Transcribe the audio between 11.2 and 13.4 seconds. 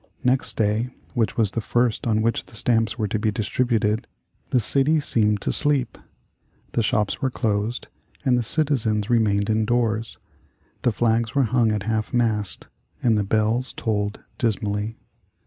were hung at half mast and the